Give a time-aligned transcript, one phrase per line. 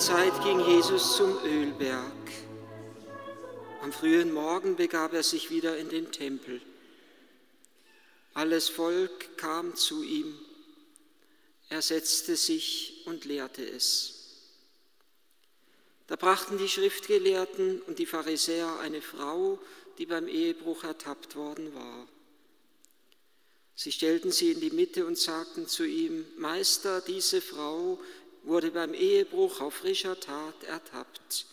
[0.00, 2.30] Zeit ging Jesus zum Ölberg.
[3.82, 6.62] Am frühen Morgen begab er sich wieder in den Tempel.
[8.32, 10.38] Alles Volk kam zu ihm.
[11.68, 14.14] Er setzte sich und lehrte es.
[16.06, 19.58] Da brachten die Schriftgelehrten und die Pharisäer eine Frau,
[19.98, 22.08] die beim Ehebruch ertappt worden war.
[23.74, 27.98] Sie stellten sie in die Mitte und sagten zu ihm, Meister, diese Frau
[28.42, 31.46] wurde beim Ehebruch auf frischer Tat ertappt.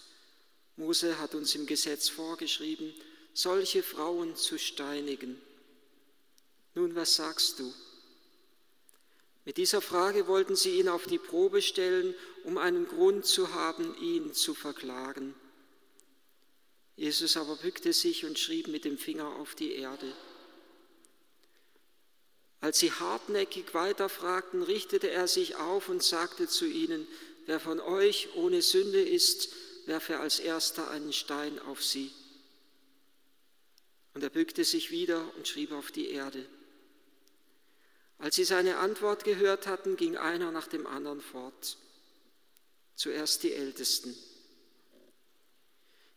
[0.76, 2.94] Mose hat uns im Gesetz vorgeschrieben,
[3.34, 5.42] solche Frauen zu steinigen.
[6.76, 7.74] Nun, was sagst du?
[9.46, 12.14] Mit dieser Frage wollten sie ihn auf die Probe stellen,
[12.44, 15.34] um einen Grund zu haben, ihn zu verklagen.
[16.96, 20.12] Jesus aber bückte sich und schrieb mit dem Finger auf die Erde.
[22.60, 27.08] Als sie hartnäckig weiterfragten, richtete er sich auf und sagte zu ihnen,
[27.46, 29.50] wer von euch ohne Sünde ist,
[29.86, 32.12] werfe als erster einen Stein auf sie.
[34.14, 36.46] Und er bückte sich wieder und schrieb auf die Erde.
[38.18, 41.78] Als sie seine Antwort gehört hatten, ging einer nach dem anderen fort.
[42.96, 44.18] Zuerst die Ältesten.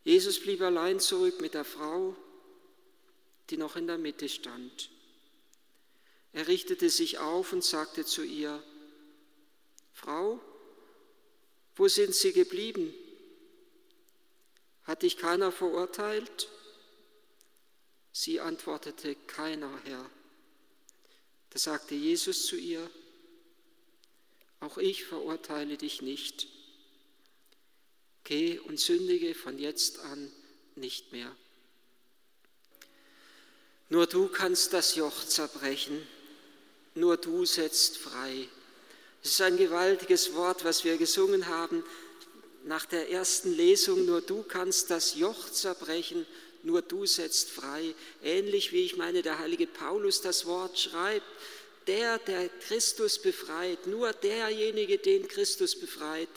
[0.02, 2.16] Jesus blieb allein zurück mit der Frau,
[3.50, 4.90] die noch in der Mitte stand.
[6.32, 8.62] Er richtete sich auf und sagte zu ihr,
[9.92, 10.40] Frau,
[11.74, 12.94] wo sind Sie geblieben?
[14.84, 16.48] Hat dich keiner verurteilt?
[18.12, 20.10] Sie antwortete, keiner, Herr.
[21.50, 22.88] Da sagte Jesus zu ihr,
[24.60, 26.48] auch ich verurteile dich nicht.
[28.24, 30.30] Geh und sündige von jetzt an
[30.76, 31.34] nicht mehr.
[33.88, 36.06] Nur du kannst das Joch zerbrechen
[36.94, 38.48] nur du setzt frei.
[39.22, 41.84] Es ist ein gewaltiges Wort, was wir gesungen haben
[42.64, 44.06] nach der ersten Lesung.
[44.06, 46.26] Nur du kannst das Joch zerbrechen,
[46.62, 47.94] nur du setzt frei.
[48.22, 51.26] Ähnlich wie ich meine, der heilige Paulus das Wort schreibt.
[51.86, 56.28] Der, der Christus befreit, nur derjenige, den Christus befreit,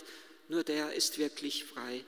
[0.47, 2.03] nur der ist wirklich frei.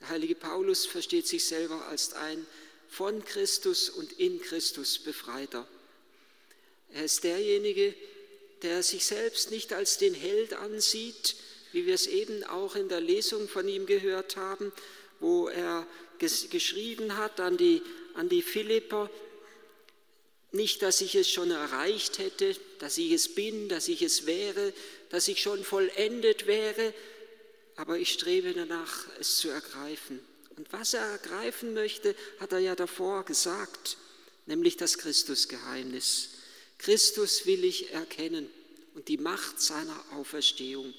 [0.00, 2.46] Der heilige Paulus versteht sich selber als ein
[2.88, 5.66] von Christus und in Christus Befreiter.
[6.94, 7.94] Er ist derjenige,
[8.62, 11.36] der sich selbst nicht als den Held ansieht,
[11.72, 14.72] wie wir es eben auch in der Lesung von ihm gehört haben,
[15.18, 15.86] wo er
[16.18, 17.82] geschrieben hat an die,
[18.14, 19.10] an die Philipper,
[20.52, 24.72] nicht, dass ich es schon erreicht hätte, dass ich es bin, dass ich es wäre,
[25.10, 26.94] dass ich schon vollendet wäre,
[27.74, 30.20] aber ich strebe danach, es zu ergreifen.
[30.56, 33.96] Und was er ergreifen möchte, hat er ja davor gesagt,
[34.46, 36.28] nämlich das Christusgeheimnis.
[36.84, 38.50] Christus will ich erkennen
[38.94, 40.92] und die Macht seiner Auferstehung.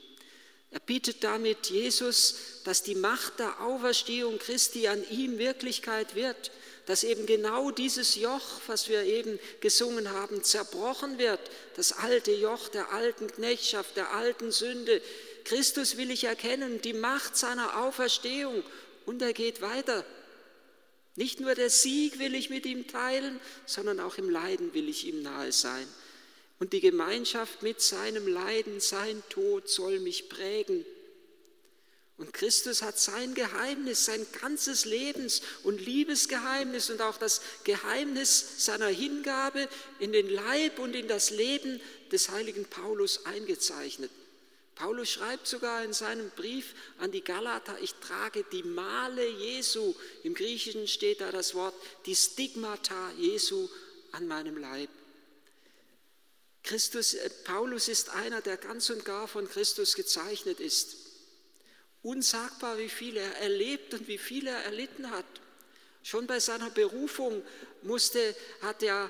[0.72, 6.50] Er bietet damit Jesus, dass die Macht der Auferstehung Christi an ihm Wirklichkeit wird,
[6.88, 11.40] dass eben genau dieses Joch, was wir eben gesungen haben, zerbrochen wird,
[11.76, 15.04] das alte Joch der alten Knechtschaft, der alten Sünde.
[15.44, 18.64] Christus will ich erkennen, die Macht seiner Auferstehung.
[19.06, 20.04] Und er geht weiter.
[21.16, 25.08] Nicht nur der Sieg will ich mit ihm teilen, sondern auch im Leiden will ich
[25.08, 25.88] ihm nahe sein.
[26.60, 30.86] Und die Gemeinschaft mit seinem Leiden, sein Tod soll mich prägen.
[32.18, 38.88] Und Christus hat sein Geheimnis, sein ganzes Lebens- und Liebesgeheimnis und auch das Geheimnis seiner
[38.88, 39.68] Hingabe
[40.00, 41.82] in den Leib und in das Leben
[42.12, 44.12] des heiligen Paulus eingezeichnet.
[44.76, 50.34] Paulus schreibt sogar in seinem Brief an die Galater, ich trage die Male Jesu, im
[50.36, 51.74] Griechischen steht da das Wort,
[52.06, 53.70] die Stigmata Jesu
[54.12, 54.90] an meinem Leib.
[56.64, 60.98] Christus, äh, Paulus ist einer, der ganz und gar von Christus gezeichnet ist.
[62.02, 65.26] Unsagbar, wie viel er erlebt und wie viel er erlitten hat.
[66.04, 67.44] Schon bei seiner Berufung
[67.82, 69.10] musste, hat ja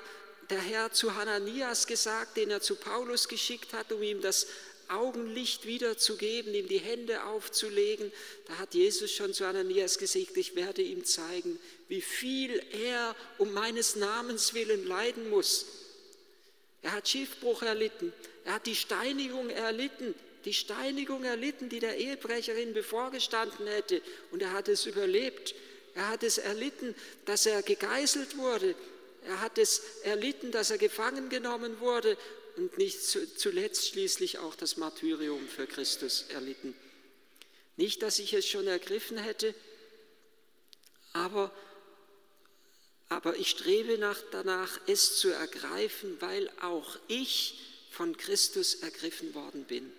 [0.50, 4.46] der Herr zu Hananias gesagt, den er zu Paulus geschickt hat, um ihm das
[4.88, 8.12] Augenlicht wiederzugeben, ihm die Hände aufzulegen.
[8.46, 13.52] Da hat Jesus schon zu Ananias gesagt, ich werde ihm zeigen, wie viel er um
[13.52, 15.66] meines Namens willen leiden muss.
[16.82, 18.12] Er hat Schiffbruch erlitten,
[18.44, 24.00] er hat die Steinigung erlitten, die Steinigung erlitten, die der Ehebrecherin bevorgestanden hätte,
[24.30, 25.54] und er hat es überlebt.
[25.96, 26.94] Er hat es erlitten,
[27.24, 28.74] dass er gegeißelt wurde.
[29.26, 32.16] Er hat es erlitten, dass er gefangen genommen wurde
[32.56, 36.74] und nicht zuletzt schließlich auch das Martyrium für Christus erlitten.
[37.76, 39.54] Nicht, dass ich es schon ergriffen hätte,
[41.12, 41.50] aber,
[43.08, 47.60] aber ich strebe nach, danach, es zu ergreifen, weil auch ich
[47.90, 49.92] von Christus ergriffen worden bin.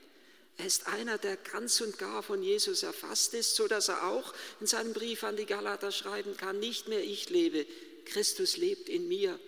[0.58, 4.34] Er ist einer, der ganz und gar von Jesus erfasst ist, so dass er auch
[4.60, 7.66] in seinem Brief an die Galater schreiben kann, nicht mehr ich lebe,
[8.06, 9.40] Christus lebt in mir.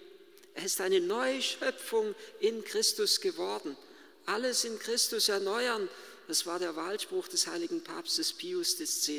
[0.59, 3.77] Er ist eine neue Schöpfung in Christus geworden.
[4.25, 5.88] Alles in Christus erneuern,
[6.27, 9.09] das war der Wahlspruch des heiligen Papstes Pius X.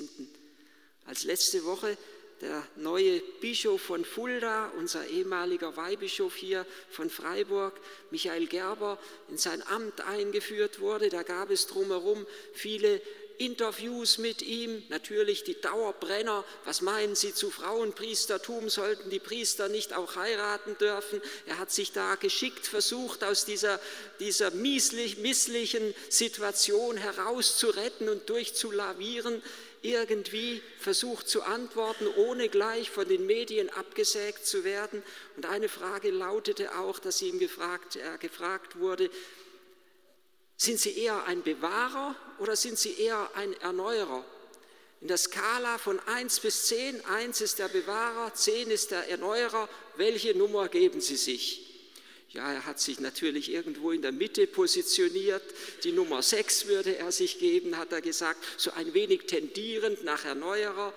[1.07, 1.97] Als letzte Woche
[2.43, 7.73] der neue Bischof von Fulda, unser ehemaliger Weihbischof hier von Freiburg,
[8.11, 8.99] Michael Gerber,
[9.31, 11.09] in sein Amt eingeführt wurde.
[11.09, 13.01] Da gab es drumherum viele
[13.41, 16.45] Interviews mit ihm, natürlich die Dauerbrenner.
[16.67, 18.69] Was meinen Sie zu Frauenpriestertum?
[18.69, 21.23] Sollten die Priester nicht auch heiraten dürfen?
[21.47, 23.81] Er hat sich da geschickt versucht, aus dieser,
[24.19, 29.43] dieser mieslich, misslichen Situation herauszuretten und durchzulavieren
[29.83, 35.03] irgendwie versucht zu antworten, ohne gleich von den Medien abgesägt zu werden.
[35.37, 39.11] Und eine Frage lautete auch, dass ihm gefragt, er gefragt wurde,
[40.61, 44.23] sind Sie eher ein Bewahrer oder sind Sie eher ein Erneuerer?
[45.01, 49.71] In der Skala von 1 bis 10, 1 ist der Bewahrer, 10 ist der Erneuerer,
[49.97, 51.67] welche Nummer geben Sie sich?
[52.29, 55.43] Ja, er hat sich natürlich irgendwo in der Mitte positioniert.
[55.83, 60.27] Die Nummer 6 würde er sich geben, hat er gesagt, so ein wenig tendierend nach
[60.27, 60.93] Erneuerer.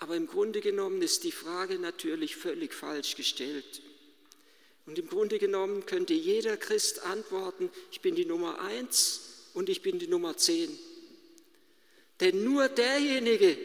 [0.00, 3.80] Aber im Grunde genommen ist die Frage natürlich völlig falsch gestellt.
[4.88, 9.20] Und im Grunde genommen könnte jeder Christ antworten, ich bin die Nummer 1
[9.52, 10.78] und ich bin die Nummer 10.
[12.20, 13.58] Denn nur derjenige,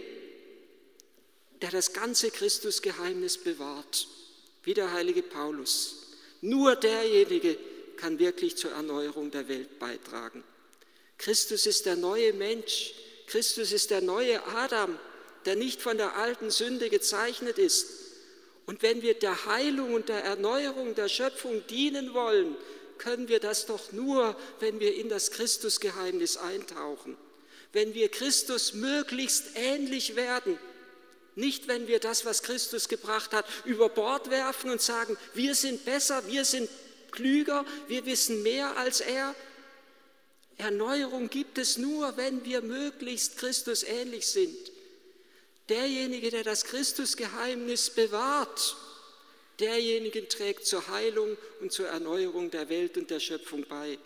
[1.62, 4.10] der das ganze Christusgeheimnis bewahrt,
[4.64, 6.08] wie der heilige Paulus,
[6.42, 7.58] nur derjenige
[7.96, 10.44] kann wirklich zur Erneuerung der Welt beitragen.
[11.18, 12.96] Christus ist der neue Mensch.
[13.28, 15.00] Christus ist der neue Adam,
[15.46, 18.03] der nicht von der alten Sünde gezeichnet ist.
[18.66, 22.56] Und wenn wir der Heilung und der Erneuerung der Schöpfung dienen wollen,
[22.98, 27.18] können wir das doch nur, wenn wir in das Christusgeheimnis eintauchen.
[27.74, 30.58] Wenn wir Christus möglichst ähnlich werden,
[31.36, 35.84] nicht, wenn wir das, was Christus gebracht hat, über Bord werfen und sagen, wir sind
[35.84, 36.70] besser, wir sind
[37.12, 39.36] klüger, wir wissen mehr als er.
[40.58, 44.73] Erneuerung gibt es nur, wenn wir möglichst Christus ähnlich sind.
[45.70, 48.76] Derjenige, der das Christusgeheimnis bewahrt,
[49.60, 53.98] derjenige trägt zur Heilung und zur Erneuerung der Welt und der Schöpfung bei.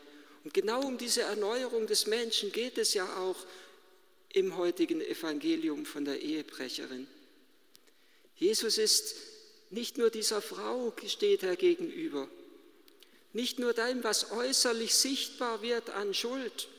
[0.44, 3.38] Und genau um diese Erneuerung des Menschen geht es ja auch
[4.34, 7.08] im heutigen Evangelium von der Ehebrecherin.
[8.36, 9.16] Jesus ist
[9.70, 12.28] nicht nur dieser Frau steht er gegenüber,
[13.34, 16.70] nicht nur dem, was äußerlich sichtbar wird an Schuld.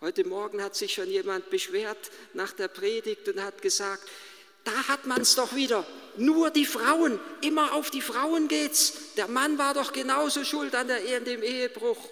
[0.00, 4.08] Heute Morgen hat sich schon jemand beschwert nach der Predigt und hat gesagt,
[4.64, 5.86] da hat man es doch wieder.
[6.16, 9.14] Nur die Frauen, immer auf die Frauen geht's.
[9.16, 12.08] Der Mann war doch genauso schuld an, der, an dem Ehebruch.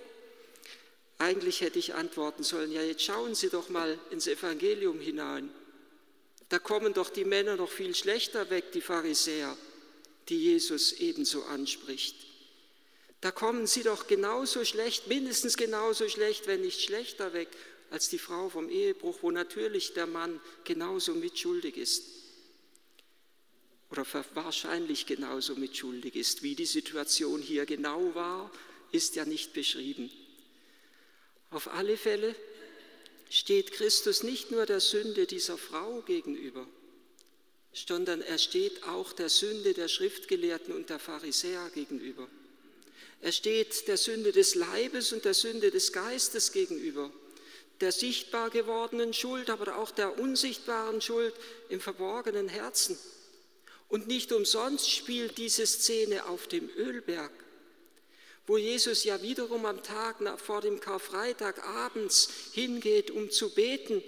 [1.19, 5.51] Eigentlich hätte ich antworten sollen, ja, jetzt schauen Sie doch mal ins Evangelium hinein.
[6.49, 9.57] Da kommen doch die Männer noch viel schlechter weg, die Pharisäer,
[10.29, 12.17] die Jesus ebenso anspricht.
[13.23, 17.49] Da kommen sie doch genauso schlecht, mindestens genauso schlecht, wenn nicht schlechter weg,
[17.93, 22.05] als die Frau vom Ehebruch, wo natürlich der Mann genauso mitschuldig ist.
[23.91, 26.43] Oder wahrscheinlich genauso mitschuldig ist.
[26.43, 28.51] Wie die Situation hier genau war,
[28.93, 30.11] ist ja nicht beschrieben.
[31.51, 32.35] Auf alle Fälle
[33.29, 36.67] steht Christus nicht nur der Sünde dieser Frau gegenüber,
[37.75, 42.27] sondern er steht auch der Sünde der Schriftgelehrten und der Pharisäer gegenüber.
[43.21, 47.13] Er steht der Sünde des Leibes und der Sünde des Geistes gegenüber,
[47.83, 51.35] der sichtbar gewordenen Schuld, aber auch der unsichtbaren Schuld
[51.69, 52.99] im verborgenen Herzen.
[53.89, 57.31] Und nicht umsonst spielt diese Szene auf dem Ölberg
[58.47, 64.03] wo Jesus ja wiederum am Tag vor dem Karfreitag abends hingeht, um zu beten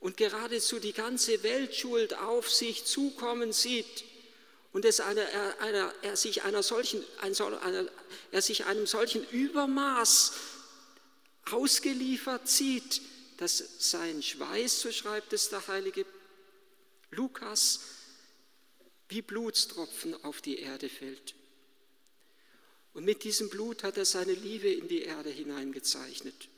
[0.00, 4.04] und geradezu die ganze Weltschuld auf sich zukommen sieht
[4.72, 5.26] und es einer,
[5.60, 7.88] einer, er, sich einer solchen, einer,
[8.30, 10.32] er sich einem solchen Übermaß
[11.52, 13.00] ausgeliefert sieht,
[13.38, 16.04] dass sein Schweiß, so schreibt es der heilige
[17.10, 17.80] Lukas,
[19.08, 21.34] wie Blutstropfen auf die Erde fällt.
[22.94, 26.48] Und mit diesem Blut hat er seine Liebe in die Erde hineingezeichnet.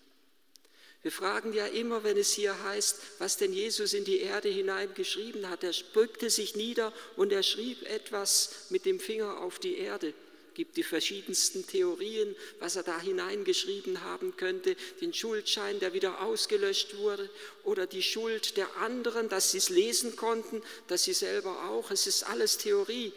[1.02, 5.48] Wir fragen ja immer, wenn es hier heißt, was denn Jesus in die Erde hineingeschrieben
[5.48, 5.64] hat.
[5.64, 10.12] Er bückte sich nieder und er schrieb etwas mit dem Finger auf die Erde.
[10.60, 14.76] Gibt die verschiedensten Theorien, was er da hineingeschrieben haben könnte.
[15.00, 17.30] Den Schuldschein, der wieder ausgelöscht wurde,
[17.64, 21.90] oder die Schuld der anderen, dass sie es lesen konnten, dass sie selber auch.
[21.90, 23.14] Es ist alles Theorie.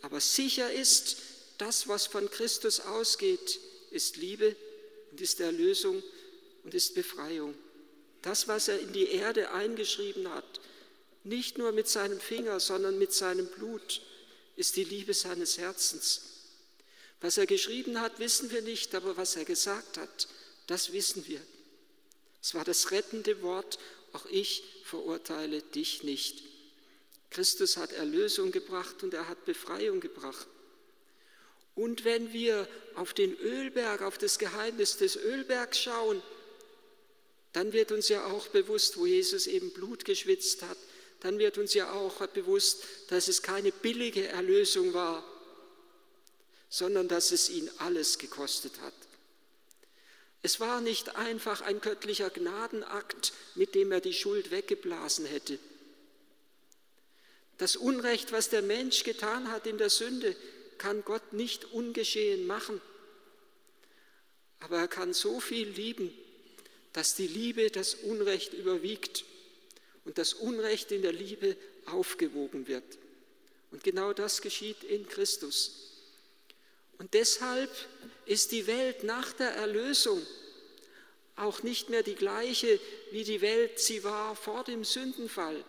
[0.00, 1.18] Aber sicher ist,
[1.58, 3.60] das, was von Christus ausgeht,
[3.90, 4.56] ist Liebe
[5.10, 6.02] und ist Erlösung
[6.64, 7.54] und ist Befreiung.
[8.22, 10.60] Das, was er in die Erde eingeschrieben hat,
[11.24, 14.00] nicht nur mit seinem Finger, sondern mit seinem Blut,
[14.56, 16.35] ist die Liebe seines Herzens.
[17.20, 20.28] Was er geschrieben hat, wissen wir nicht, aber was er gesagt hat,
[20.66, 21.40] das wissen wir.
[22.42, 23.78] Es war das rettende Wort,
[24.12, 26.44] auch ich verurteile dich nicht.
[27.30, 30.46] Christus hat Erlösung gebracht und er hat Befreiung gebracht.
[31.74, 36.22] Und wenn wir auf den Ölberg, auf das Geheimnis des Ölbergs schauen,
[37.52, 40.78] dann wird uns ja auch bewusst, wo Jesus eben Blut geschwitzt hat,
[41.20, 45.24] dann wird uns ja auch bewusst, dass es keine billige Erlösung war,
[46.68, 48.94] sondern dass es ihn alles gekostet hat.
[50.42, 55.58] Es war nicht einfach ein göttlicher Gnadenakt, mit dem er die Schuld weggeblasen hätte.
[57.58, 60.36] Das Unrecht, was der Mensch getan hat in der Sünde,
[60.78, 62.80] kann Gott nicht ungeschehen machen.
[64.60, 66.12] Aber er kann so viel lieben,
[66.92, 69.24] dass die Liebe das Unrecht überwiegt
[70.04, 71.56] und das Unrecht in der Liebe
[71.86, 72.84] aufgewogen wird.
[73.70, 75.85] Und genau das geschieht in Christus.
[76.98, 77.70] Und deshalb
[78.24, 80.20] ist die Welt nach der Erlösung
[81.36, 85.62] auch nicht mehr die gleiche, wie die Welt sie war vor dem Sündenfall.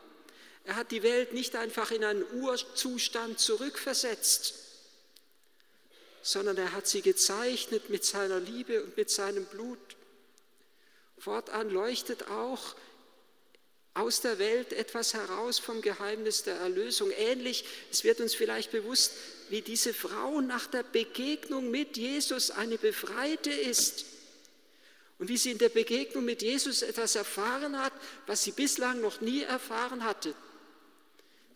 [0.63, 4.55] Er hat die Welt nicht einfach in einen Urzustand zurückversetzt,
[6.21, 9.79] sondern er hat sie gezeichnet mit seiner Liebe und mit seinem Blut.
[11.17, 12.75] Fortan leuchtet auch
[13.97, 17.11] aus der Welt etwas heraus vom Geheimnis der Erlösung.
[17.11, 19.13] Ähnlich, es wird uns vielleicht bewusst,
[19.49, 24.05] wie diese Frau nach der Begegnung mit Jesus eine Befreite ist
[25.17, 27.93] und wie sie in der Begegnung mit Jesus etwas erfahren hat,
[28.27, 30.35] was sie bislang noch nie erfahren hatte.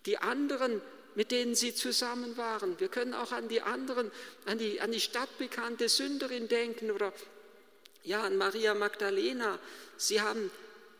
[0.08, 0.82] Die anderen,
[1.14, 4.12] mit denen sie zusammen waren, wir können auch an die anderen,
[4.46, 7.14] an die, an die stadtbekannte Sünderin denken oder
[8.04, 9.60] ja, an Maria Magdalena.
[9.98, 10.50] Sie haben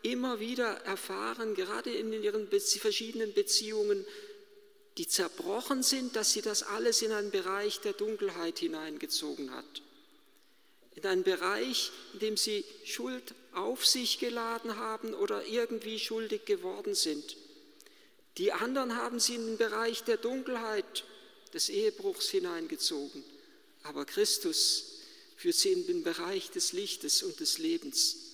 [0.02, 4.04] immer wieder erfahren, gerade in ihren verschiedenen Beziehungen,
[4.98, 9.82] die zerbrochen sind, dass sie das alles in einen Bereich der Dunkelheit hineingezogen hat.
[10.94, 16.94] In einen Bereich, in dem sie Schuld auf sich geladen haben oder irgendwie schuldig geworden
[16.94, 17.36] sind.
[18.38, 21.04] Die anderen haben sie in den Bereich der Dunkelheit
[21.54, 23.24] des Ehebruchs hineingezogen.
[23.82, 24.98] Aber Christus
[25.36, 28.31] führt sie in den Bereich des Lichtes und des Lebens.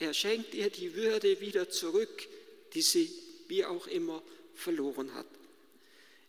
[0.00, 2.26] Er schenkt ihr die Würde wieder zurück,
[2.74, 3.12] die sie
[3.48, 4.22] wie auch immer
[4.54, 5.26] verloren hat.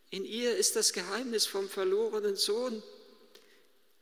[0.10, 2.84] In ihr ist das Geheimnis vom verlorenen Sohn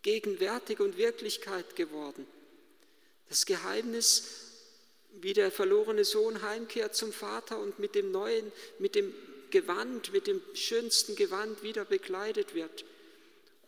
[0.01, 2.25] gegenwärtig und Wirklichkeit geworden.
[3.29, 4.23] Das Geheimnis,
[5.21, 9.13] wie der verlorene Sohn heimkehrt zum Vater und mit dem neuen, mit dem
[9.51, 12.85] Gewand, mit dem schönsten Gewand wieder bekleidet wird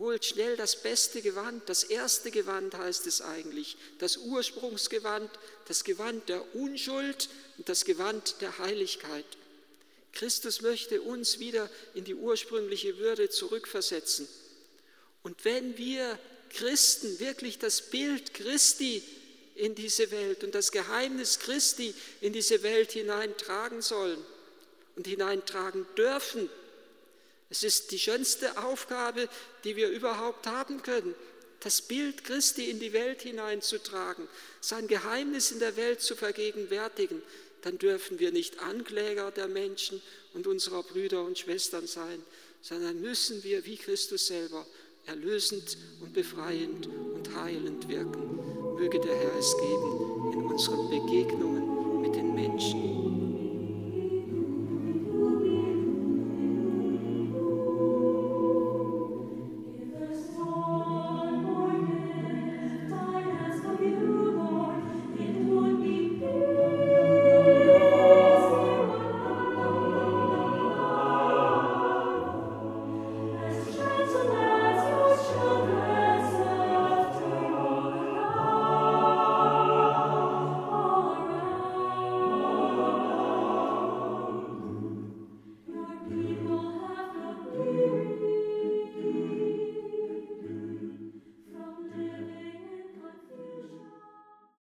[0.02, 5.30] holt schnell das beste Gewand, das erste Gewand heißt es eigentlich, das Ursprungsgewand,
[5.68, 9.26] das Gewand der Unschuld und das Gewand der Heiligkeit.
[10.12, 14.28] Christus möchte uns wieder in die ursprüngliche Würde zurückversetzen.
[15.22, 16.18] Und wenn wir
[16.50, 19.04] Christen wirklich das Bild Christi
[19.54, 24.18] in diese Welt und das Geheimnis Christi in diese Welt hineintragen sollen
[24.96, 26.50] und hineintragen dürfen,
[27.52, 29.28] es ist die schönste Aufgabe,
[29.66, 31.14] die wir überhaupt haben können,
[31.60, 34.28] das Bild Christi in die Welt hineinzutragen,
[34.62, 37.22] sein Geheimnis in der Welt zu vergegenwärtigen.
[37.62, 40.02] Dann dürfen wir nicht Ankläger der Menschen
[40.34, 42.24] und unserer Brüder und Schwestern sein,
[42.62, 44.66] sondern müssen wir wie Christus selber
[45.06, 48.76] erlösend und befreiend und heilend wirken.
[48.76, 53.11] Möge der Herr es geben in unseren Begegnungen mit den Menschen.